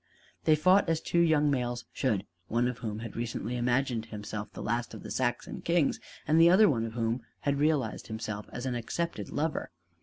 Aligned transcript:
They 0.45 0.55
fought 0.55 0.89
as 0.89 0.99
two 0.99 1.19
young 1.19 1.51
males 1.51 1.85
should, 1.93 2.25
one 2.47 2.67
of 2.67 2.79
whom 2.79 2.97
had 3.05 3.15
recently 3.15 3.55
imagined 3.55 4.05
himself 4.07 4.51
the 4.51 4.63
last 4.63 4.95
of 4.95 5.03
the 5.03 5.11
Saxon 5.11 5.61
kings 5.61 5.99
and 6.27 6.41
the 6.41 6.49
other 6.49 6.67
of 6.75 6.93
whom 6.93 7.21
had 7.41 7.59
realized 7.59 8.07
himself 8.07 8.47
as 8.51 8.65
an 8.65 8.73
accepted 8.73 9.29
lover. 9.29 9.69